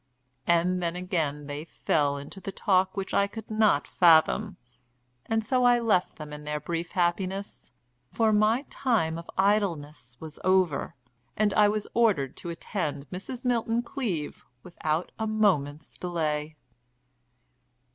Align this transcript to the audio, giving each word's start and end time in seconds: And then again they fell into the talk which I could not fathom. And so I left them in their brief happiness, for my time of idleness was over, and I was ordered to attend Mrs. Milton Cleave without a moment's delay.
And 0.47 0.81
then 0.81 0.95
again 0.95 1.45
they 1.45 1.63
fell 1.63 2.17
into 2.17 2.41
the 2.41 2.51
talk 2.51 2.97
which 2.97 3.13
I 3.13 3.27
could 3.27 3.51
not 3.51 3.87
fathom. 3.87 4.57
And 5.27 5.45
so 5.45 5.63
I 5.63 5.79
left 5.79 6.15
them 6.17 6.33
in 6.33 6.43
their 6.43 6.59
brief 6.59 6.93
happiness, 6.93 7.71
for 8.11 8.33
my 8.33 8.65
time 8.71 9.19
of 9.19 9.29
idleness 9.37 10.17
was 10.19 10.39
over, 10.43 10.95
and 11.37 11.53
I 11.53 11.67
was 11.67 11.85
ordered 11.93 12.35
to 12.37 12.49
attend 12.49 13.11
Mrs. 13.11 13.45
Milton 13.45 13.83
Cleave 13.83 14.47
without 14.63 15.11
a 15.19 15.27
moment's 15.27 15.95
delay. 15.99 16.55